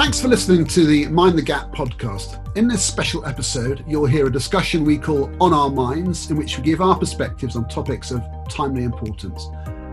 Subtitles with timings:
[0.00, 2.56] Thanks for listening to the Mind the Gap podcast.
[2.56, 6.56] In this special episode, you'll hear a discussion we call On Our Minds, in which
[6.56, 9.48] we give our perspectives on topics of timely importance.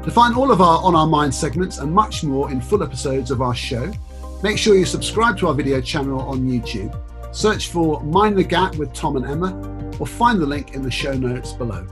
[0.05, 3.31] To find all of our On Our Minds segments and much more in full episodes
[3.31, 3.91] of our show,
[4.41, 6.97] make sure you subscribe to our video channel on YouTube.
[7.35, 9.51] Search for Mind the Gap with Tom and Emma,
[9.99, 11.85] or find the link in the show notes below.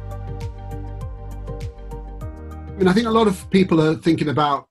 [1.50, 4.70] I mean, I think a lot of people are thinking about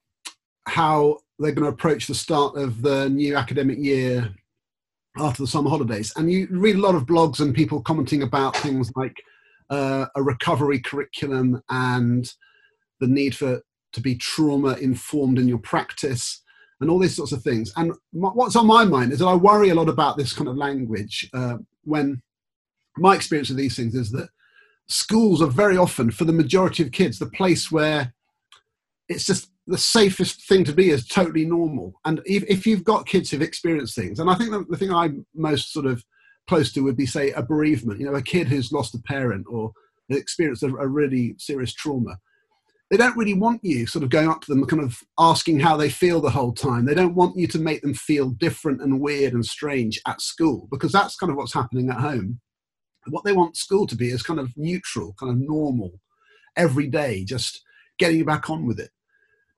[0.65, 4.33] how they're going to approach the start of the new academic year
[5.17, 6.13] after the summer holidays.
[6.15, 9.15] And you read a lot of blogs and people commenting about things like
[9.69, 12.31] uh, a recovery curriculum and
[12.99, 13.61] the need for
[13.93, 16.41] to be trauma informed in your practice
[16.81, 17.71] and all these sorts of things.
[17.77, 20.57] And what's on my mind is that I worry a lot about this kind of
[20.57, 22.21] language uh, when
[22.97, 24.29] my experience of these things is that
[24.87, 28.13] schools are very often, for the majority of kids, the place where
[29.07, 31.93] it's just the safest thing to be is totally normal.
[32.05, 34.93] And if, if you've got kids who've experienced things, and I think the, the thing
[34.93, 36.03] I'm most sort of
[36.47, 39.45] close to would be, say, a bereavement, you know, a kid who's lost a parent
[39.49, 39.71] or
[40.09, 42.17] experienced a, a really serious trauma.
[42.91, 45.75] They don't really want you sort of going up to them, kind of asking how
[45.75, 46.85] they feel the whole time.
[46.85, 50.67] They don't want you to make them feel different and weird and strange at school
[50.69, 52.39] because that's kind of what's happening at home.
[53.07, 55.99] What they want school to be is kind of neutral, kind of normal,
[56.55, 57.63] every day, just
[57.97, 58.91] getting back on with it.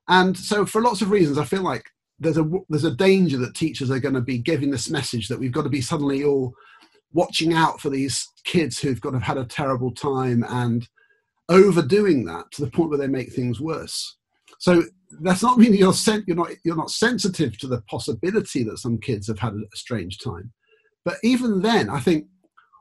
[0.07, 1.85] And so, for lots of reasons, I feel like
[2.19, 5.39] there's a there's a danger that teachers are going to be giving this message that
[5.39, 6.53] we've got to be suddenly all
[7.13, 10.87] watching out for these kids who've got to have had a terrible time and
[11.49, 14.17] overdoing that to the point where they make things worse.
[14.59, 14.83] So
[15.21, 18.97] that's not meaning you're sen- you're not you're not sensitive to the possibility that some
[18.97, 20.51] kids have had a strange time.
[21.05, 22.27] But even then, I think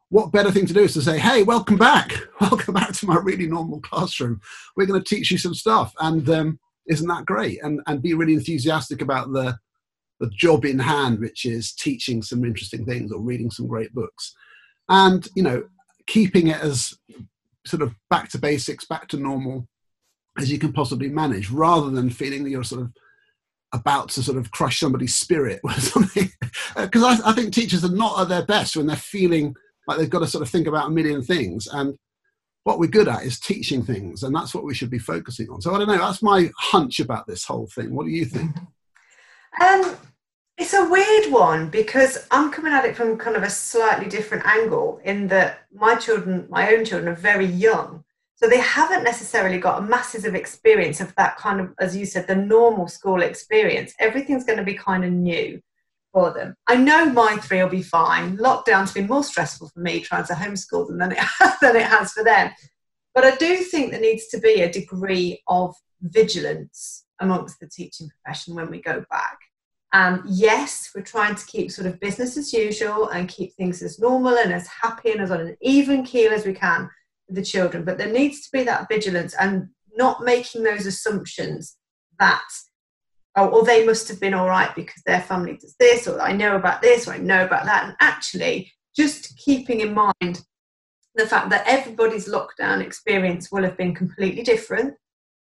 [0.08, 3.16] what better thing to do is to say, "Hey, welcome back, welcome back to my
[3.16, 4.40] really normal classroom.
[4.76, 7.62] We're going to teach you some stuff." And um, isn't that great?
[7.62, 9.58] And and be really enthusiastic about the
[10.20, 14.34] the job in hand, which is teaching some interesting things or reading some great books,
[14.88, 15.64] and you know,
[16.06, 16.94] keeping it as
[17.66, 19.68] sort of back to basics, back to normal
[20.38, 22.92] as you can possibly manage, rather than feeling that you're sort of
[23.72, 26.30] about to sort of crush somebody's spirit or something.
[26.76, 29.54] Uh, because I, I think teachers are not at their best when they're feeling
[29.86, 31.96] like they've got to sort of think about a million things and
[32.66, 35.62] what we're good at is teaching things, and that's what we should be focusing on.
[35.62, 35.98] So I don't know.
[35.98, 37.94] That's my hunch about this whole thing.
[37.94, 38.56] What do you think?
[39.58, 39.96] Um,
[40.58, 44.44] it's a weird one because I'm coming at it from kind of a slightly different
[44.44, 45.00] angle.
[45.02, 49.88] In that my children, my own children, are very young, so they haven't necessarily got
[49.88, 53.94] masses of experience of that kind of, as you said, the normal school experience.
[53.98, 55.58] Everything's going to be kind of new
[56.16, 56.54] for them.
[56.66, 58.38] I know my three will be fine.
[58.38, 61.18] Lockdown's been more stressful for me trying to homeschool them than it,
[61.60, 62.52] than it has for them.
[63.14, 68.08] But I do think there needs to be a degree of vigilance amongst the teaching
[68.08, 69.36] profession when we go back.
[69.92, 73.98] Um, yes, we're trying to keep sort of business as usual and keep things as
[73.98, 76.88] normal and as happy and as on an even keel as we can
[77.28, 81.76] with the children, but there needs to be that vigilance and not making those assumptions
[82.18, 82.48] that
[83.36, 86.32] oh, well, they must have been all right because their family does this, or I
[86.32, 87.84] know about this, or I know about that.
[87.84, 90.42] And actually, just keeping in mind
[91.14, 94.94] the fact that everybody's lockdown experience will have been completely different,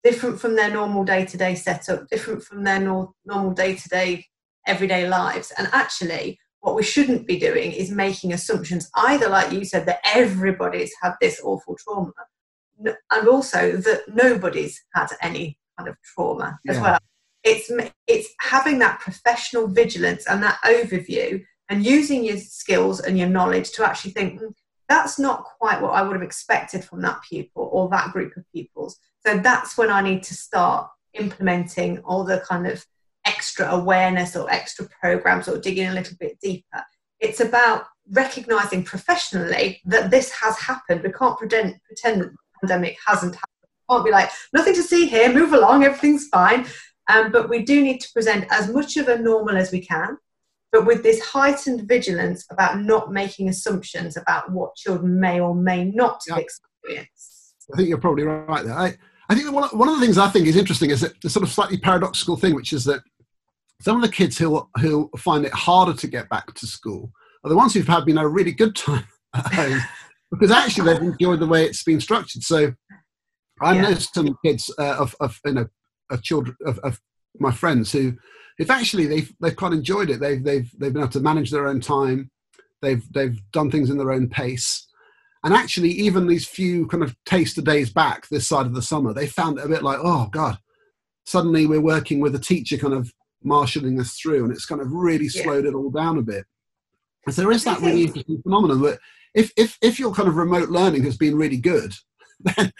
[0.04, 3.88] different from their normal day to day setup, different from their nor- normal day to
[3.88, 4.26] day
[4.66, 5.52] everyday lives.
[5.56, 10.00] And actually, what we shouldn't be doing is making assumptions, either like you said, that
[10.04, 12.12] everybody's had this awful trauma,
[13.10, 16.72] and also that nobody's had any kind of trauma yeah.
[16.72, 16.98] as well
[17.44, 17.70] it's
[18.06, 23.70] it's having that professional vigilance and that overview and using your skills and your knowledge
[23.72, 24.52] to actually think mm,
[24.88, 28.44] that's not quite what I would have expected from that pupil or that group of
[28.52, 28.98] pupils.
[29.24, 32.84] So that's when I need to start implementing all the kind of
[33.24, 36.82] extra awareness or extra programs or digging a little bit deeper.
[37.20, 41.02] It's about recognizing professionally that this has happened.
[41.02, 43.68] We can't pretend, pretend that the pandemic hasn't happened.
[43.88, 46.66] We can't be like, nothing to see here, move along, everything's fine.
[47.10, 50.16] Um, but we do need to present as much of a normal as we can,
[50.70, 55.84] but with this heightened vigilance about not making assumptions about what children may or may
[55.84, 56.36] not yeah.
[56.36, 57.54] experience.
[57.72, 58.78] I think you're probably right there.
[58.78, 58.94] I,
[59.28, 61.44] I think one, one of the things I think is interesting is that the sort
[61.44, 63.00] of slightly paradoxical thing, which is that
[63.80, 67.12] some of the kids who who find it harder to get back to school
[67.44, 69.80] are the ones who've had you know a really good time at home
[70.30, 72.42] because actually they've enjoyed the way it's been structured.
[72.42, 72.72] So
[73.62, 73.82] I yeah.
[73.82, 75.66] know some kids uh, of, of you know
[76.10, 77.00] of children of, of
[77.38, 78.14] my friends who
[78.58, 81.66] if actually they've they've quite enjoyed it they've they've they've been able to manage their
[81.66, 82.30] own time
[82.82, 84.86] they've they've done things in their own pace
[85.42, 89.12] and actually even these few kind of taster days back this side of the summer
[89.12, 90.58] they found it a bit like oh god
[91.26, 93.12] suddenly we're working with a teacher kind of
[93.42, 95.70] marshalling us through, and it's kind of really slowed yeah.
[95.70, 96.44] it all down a bit.
[97.26, 98.98] And so there is that really interesting phenomenon that
[99.34, 101.92] if if if your kind of remote learning has been really good,
[102.40, 102.72] then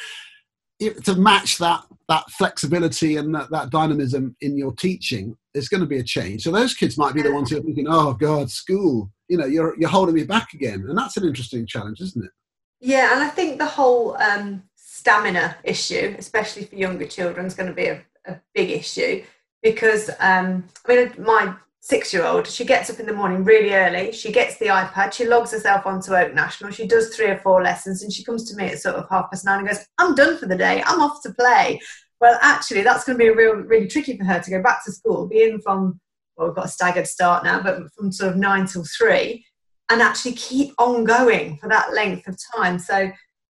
[0.80, 5.86] to match that that flexibility and that, that dynamism in your teaching is going to
[5.86, 6.42] be a change.
[6.42, 9.10] So those kids might be the ones who are thinking, "Oh God, school!
[9.28, 12.30] You know, you're you're holding me back again," and that's an interesting challenge, isn't it?
[12.80, 17.68] Yeah, and I think the whole um, stamina issue, especially for younger children, is going
[17.68, 19.22] to be a, a big issue
[19.62, 23.74] because um, I mean, my six year old, she gets up in the morning really
[23.74, 24.12] early.
[24.12, 27.62] She gets the iPad, she logs herself onto Oak National, she does three or four
[27.62, 30.14] lessons, and she comes to me at sort of half past nine and goes, I'm
[30.14, 31.80] done for the day, I'm off to play.
[32.20, 34.92] Well, actually, that's going to be real, really tricky for her to go back to
[34.92, 35.98] school, be in from,
[36.36, 39.44] well, we've got a staggered start now, but from sort of nine till three,
[39.90, 42.78] and actually keep on going for that length of time.
[42.78, 43.10] So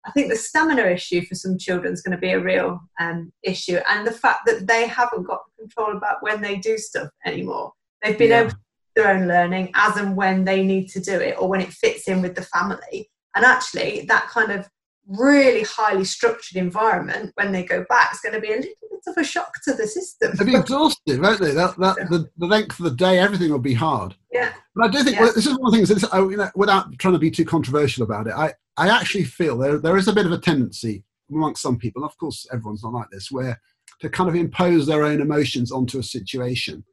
[0.06, 3.31] I think the stamina issue for some children is going to be a real um,
[3.44, 7.72] issue, and the fact that they haven't got control about when they do stuff anymore.
[8.04, 8.42] They've been yeah.
[8.42, 11.50] able to do their own learning as and when they need to do it or
[11.50, 13.10] when it fits in with the family.
[13.36, 14.68] And actually, that kind of
[15.08, 19.02] really highly structured environment when they go back is going to be a little bit
[19.08, 20.32] of a shock to the system.
[20.36, 21.52] They'll be exhausted, won't they?
[21.52, 24.16] That, that, the, the length of the day, everything will be hard.
[24.32, 24.54] Yeah.
[24.76, 25.24] But I do think yeah.
[25.24, 26.02] well, this is one of the things.
[26.02, 29.58] That, you know, without trying to be too controversial about it, I, I actually feel
[29.58, 32.04] there there is a bit of a tendency amongst some people.
[32.04, 33.60] Of course, everyone's not like this, where
[34.02, 36.84] to kind of impose their own emotions onto a situation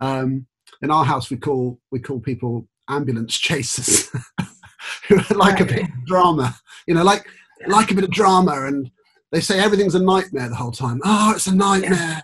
[0.00, 0.46] um,
[0.82, 4.10] in our house, we call we call people ambulance chasers,
[5.08, 6.54] who like a bit of drama,
[6.86, 7.26] you know, like
[7.66, 8.90] like a bit of drama, and
[9.32, 11.00] they say everything's a nightmare the whole time.
[11.04, 12.22] Oh, it's a nightmare,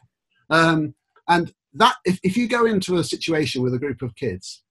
[0.51, 0.95] um,
[1.29, 4.63] and that if, if you go into a situation with a group of kids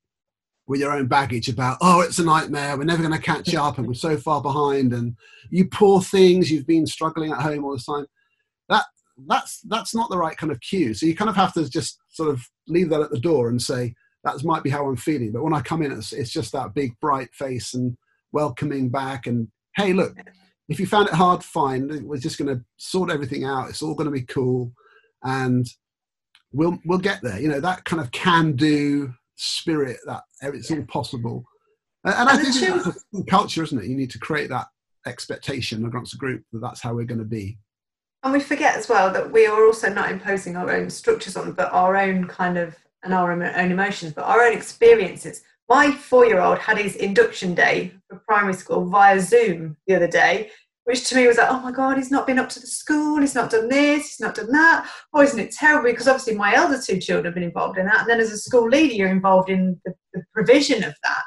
[0.67, 3.77] with your own baggage about oh it's a nightmare we're never going to catch up
[3.77, 5.15] and we're so far behind and
[5.51, 8.07] you poor things you've been struggling at home all this time
[8.69, 8.83] that
[9.27, 10.93] that's that's not the right kind of cue.
[10.93, 13.61] So you kind of have to just sort of leave that at the door and
[13.61, 15.31] say that might be how I'm feeling.
[15.31, 17.95] But when I come in, it's, it's just that big bright face and
[18.31, 20.15] welcoming back and hey, look,
[20.67, 22.07] if you found it hard, fine.
[22.07, 23.69] We're just going to sort everything out.
[23.69, 24.71] It's all going to be cool,
[25.23, 25.65] and
[26.51, 27.39] we'll we'll get there.
[27.39, 31.45] You know that kind of can-do spirit that it's all possible.
[32.03, 33.87] And, I think that's culture, isn't it?
[33.87, 34.67] You need to create that
[35.07, 37.57] expectation amongst the group that that's how we're going to be.
[38.25, 41.51] And we forget as well that we are also not imposing our own structures on,
[41.51, 45.43] but our own kind of and our own emotions, but our own experiences.
[45.69, 50.49] My four-year-old had his induction day for primary school via Zoom the other day,
[50.85, 53.19] which to me was like, oh my god, he's not been up to the school,
[53.19, 54.89] he's not done this, he's not done that.
[55.13, 55.91] Oh, isn't it terrible?
[55.91, 58.37] Because obviously my elder two children have been involved in that, and then as a
[58.39, 61.23] school leader, you're involved in the, the provision of that.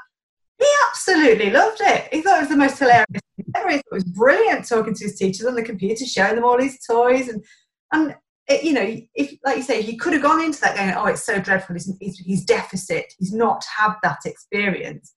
[0.58, 2.12] He absolutely loved it.
[2.12, 3.22] He thought it was the most hilarious
[3.54, 7.28] it was brilliant talking to his teachers on the computer, showing them all his toys,
[7.28, 7.44] and
[7.92, 8.14] and
[8.48, 11.06] it, you know, if like you say, he could have gone into that going, "Oh,
[11.06, 11.74] it's so dreadful.
[11.74, 13.12] He's, he's, he's deficit.
[13.18, 15.14] He's not had that experience."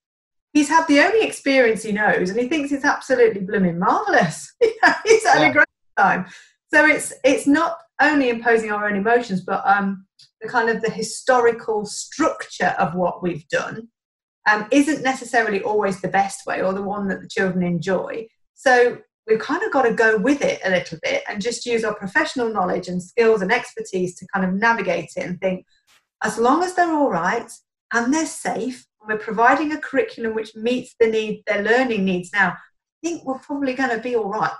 [0.53, 4.53] He's had the only experience he knows, and he thinks it's absolutely blooming marvelous.
[4.59, 5.49] he's had yeah.
[5.49, 5.67] a great
[5.97, 6.25] time.
[6.73, 10.05] So it's it's not only imposing our own emotions, but um,
[10.41, 13.87] the kind of the historical structure of what we've done
[14.49, 18.27] um, isn't necessarily always the best way or the one that the children enjoy.
[18.53, 21.83] So we've kind of got to go with it a little bit and just use
[21.83, 25.65] our professional knowledge and skills and expertise to kind of navigate it and think,
[26.23, 27.51] as long as they're all right
[27.93, 32.31] and they're safe, and we're providing a curriculum which meets the need, their learning needs
[32.33, 34.51] now, I think we're probably going to be all right.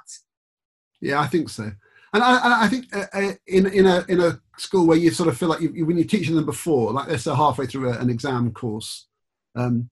[1.00, 1.72] Yeah, I think so.
[2.14, 5.30] And I, I think uh, uh, in in a in a school where you sort
[5.30, 8.52] of feel like you, when you're teaching them before, like they're halfway through an exam
[8.52, 9.08] course,
[9.56, 9.90] um,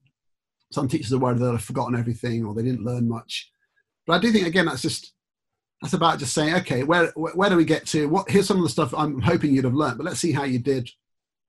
[0.71, 3.51] some teachers are worried they'll have forgotten everything or they didn't learn much.
[4.05, 5.13] But I do think again that's just
[5.81, 8.07] that's about just saying, okay, where where do we get to?
[8.07, 10.43] What here's some of the stuff I'm hoping you'd have learned, but let's see how
[10.43, 10.89] you did.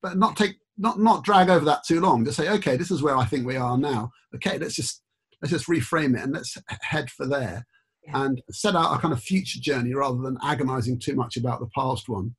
[0.02, 2.24] But not take not not drag over that too long.
[2.24, 4.10] Just say, okay, this is where I think we are now.
[4.34, 5.02] Okay, let's just
[5.42, 7.66] let's just reframe it and let's head for there
[8.06, 8.24] yeah.
[8.24, 11.68] and set out a kind of future journey rather than agonizing too much about the
[11.74, 12.34] past one.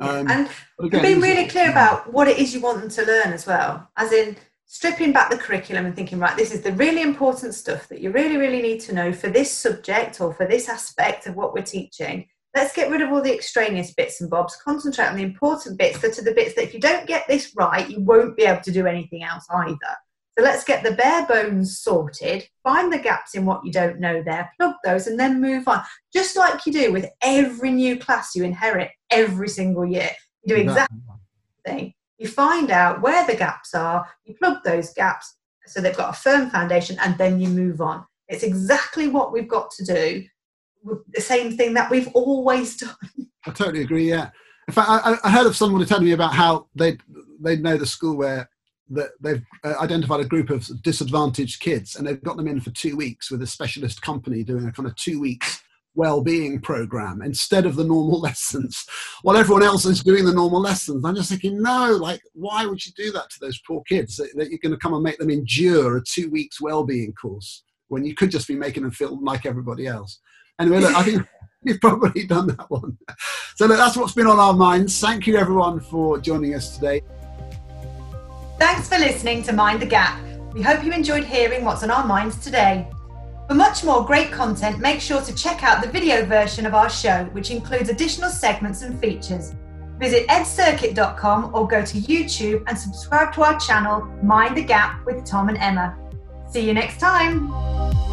[0.00, 0.48] Um, and
[0.80, 3.88] again, being really clear about what it is you want them to learn as well.
[3.96, 4.36] As in,
[4.72, 8.12] stripping back the curriculum and thinking, right, this is the really important stuff that you
[8.12, 11.62] really, really need to know for this subject or for this aspect of what we're
[11.62, 12.24] teaching.
[12.54, 15.98] Let's get rid of all the extraneous bits and bobs, concentrate on the important bits
[15.98, 18.60] that are the bits that if you don't get this right, you won't be able
[18.60, 19.96] to do anything else either.
[20.38, 24.22] So let's get the bare bones sorted, find the gaps in what you don't know
[24.22, 25.82] there, plug those, and then move on.
[26.12, 30.10] Just like you do with every new class you inherit every single year.
[30.44, 30.98] You do exactly
[31.64, 35.36] the same thing you find out where the gaps are, you plug those gaps
[35.66, 38.04] so they've got a firm foundation, and then you move on.
[38.28, 40.24] It's exactly what we've got to do.
[41.12, 42.96] The same thing that we've always done.
[43.46, 44.08] I totally agree.
[44.08, 44.30] Yeah,
[44.66, 46.98] In fact, I, I heard of someone telling me about how they
[47.40, 48.48] they know the school where
[48.90, 52.70] that they've uh, identified a group of disadvantaged kids and they've got them in for
[52.70, 55.62] two weeks with a specialist company doing a kind of two weeks
[55.94, 58.84] well-being program instead of the normal lessons.
[59.22, 62.84] While everyone else is doing the normal lessons i'm just thinking no like why would
[62.84, 65.18] you do that to those poor kids that, that you're going to come and make
[65.18, 69.22] them endure a two weeks well-being course when you could just be making them feel
[69.22, 70.20] like everybody else?
[70.60, 71.26] Anyway look i think
[71.62, 72.96] we've probably done that one.
[73.56, 74.98] So look, that's what's been on our minds.
[74.98, 77.02] Thank you everyone for joining us today.
[78.58, 80.20] Thanks for listening to mind the gap.
[80.54, 82.88] We hope you enjoyed hearing what's on our minds today
[83.50, 86.88] for much more great content, make sure to check out the video version of our
[86.88, 89.56] show, which includes additional segments and features.
[89.98, 95.24] Visit edcircuit.com or go to YouTube and subscribe to our channel, Mind the Gap with
[95.24, 95.98] Tom and Emma.
[96.48, 98.09] See you next time.